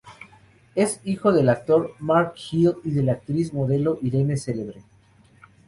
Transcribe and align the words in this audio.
Es 0.73 0.99
hijo 1.03 1.31
del 1.31 1.47
actor 1.47 1.93
Mark 1.99 2.33
Gil 2.35 2.73
y 2.83 2.89
de 2.89 3.03
la 3.03 3.11
actriz 3.11 3.53
y 3.53 3.55
modelo 3.55 3.99
Irene 4.01 4.35
Celebre. 4.35 4.81